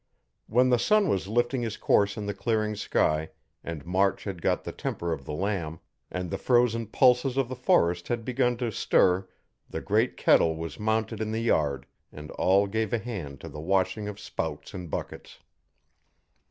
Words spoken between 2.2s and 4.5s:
the clearing sky, and March had